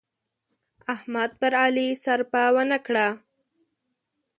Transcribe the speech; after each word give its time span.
احمد 0.93 1.29
پر 1.39 1.53
علي 1.63 1.87
سرپه 2.03 2.43
و 2.53 2.55
نه 2.71 2.79
کړه. 2.85 3.07